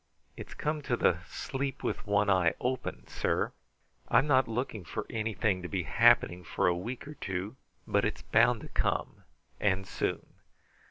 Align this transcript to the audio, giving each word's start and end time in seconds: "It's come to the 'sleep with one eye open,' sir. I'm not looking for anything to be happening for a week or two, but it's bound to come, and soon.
"It's 0.35 0.55
come 0.55 0.81
to 0.89 0.97
the 0.97 1.19
'sleep 1.27 1.83
with 1.83 2.07
one 2.07 2.27
eye 2.27 2.55
open,' 2.59 3.05
sir. 3.07 3.51
I'm 4.07 4.25
not 4.25 4.47
looking 4.47 4.83
for 4.83 5.05
anything 5.11 5.61
to 5.61 5.67
be 5.67 5.83
happening 5.83 6.43
for 6.43 6.65
a 6.65 6.75
week 6.75 7.07
or 7.07 7.13
two, 7.13 7.55
but 7.85 8.03
it's 8.03 8.23
bound 8.23 8.61
to 8.61 8.69
come, 8.69 9.25
and 9.59 9.85
soon. 9.85 10.25